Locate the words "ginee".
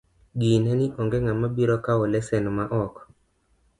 0.39-0.75